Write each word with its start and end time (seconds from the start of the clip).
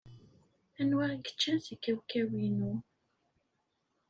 Anwa 0.79 1.05
i 1.13 1.15
yeččan 1.23 1.57
seg 1.65 1.79
kawkaw-inu? 1.83 2.73